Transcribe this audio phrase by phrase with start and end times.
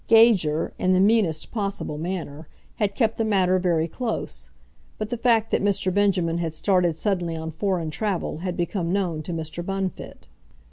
[0.07, 4.49] Gager, in the meanest possible manner, had kept the matter very close;
[4.97, 5.93] but the fact that Mr.
[5.93, 9.63] Benjamin had started suddenly on foreign travel had become known to Mr.
[9.63, 10.25] Bunfit.